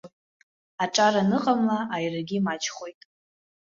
Аҿар 0.83 1.15
аныҟамла, 1.21 1.79
аирагьы 1.95 2.37
маҷхоит. 2.45 2.99